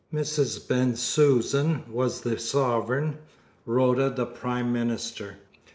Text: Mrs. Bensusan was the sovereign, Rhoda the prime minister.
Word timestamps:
Mrs. 0.11 0.67
Bensusan 0.67 1.83
was 1.87 2.21
the 2.21 2.39
sovereign, 2.39 3.19
Rhoda 3.67 4.09
the 4.09 4.25
prime 4.25 4.73
minister. 4.73 5.37